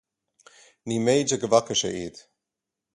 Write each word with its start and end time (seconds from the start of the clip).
Ní 0.91 0.97
méide 1.05 1.37
go 1.41 1.47
bhfaca 1.53 1.75
sé 1.85 1.89
iad. 2.03 2.17